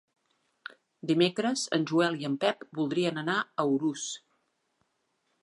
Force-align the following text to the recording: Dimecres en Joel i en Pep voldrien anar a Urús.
Dimecres 1.11 1.65
en 1.77 1.85
Joel 1.91 2.17
i 2.23 2.27
en 2.31 2.39
Pep 2.45 2.67
voldrien 2.81 3.23
anar 3.25 3.37
a 3.45 3.69
Urús. 3.77 4.09